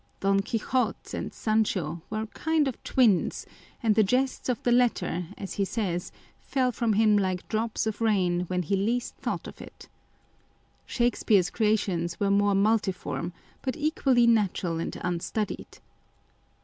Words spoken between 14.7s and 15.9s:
and unstudied.